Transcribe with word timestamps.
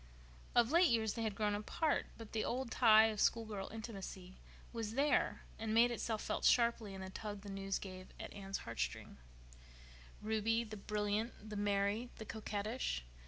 Of 0.55 0.71
late 0.71 0.87
years 0.89 1.13
they 1.13 1.21
had 1.21 1.35
grown 1.35 1.53
apart; 1.53 2.07
but 2.17 2.31
the 2.31 2.43
old 2.43 2.71
tie 2.71 3.05
of 3.13 3.21
school 3.21 3.45
girl 3.45 3.69
intimacy 3.71 4.39
was 4.73 4.95
there, 4.95 5.43
and 5.59 5.75
made 5.75 5.91
itself 5.91 6.23
felt 6.23 6.43
sharply 6.43 6.95
in 6.95 7.01
the 7.01 7.11
tug 7.11 7.41
the 7.41 7.51
news 7.51 7.77
gave 7.77 8.07
at 8.19 8.33
Anne's 8.33 8.57
heartstrings. 8.65 9.19
Ruby, 10.19 10.63
the 10.63 10.75
brilliant, 10.77 11.47
the 11.51 11.55
merry, 11.55 12.09
the 12.15 12.25
coquettish! 12.25 13.05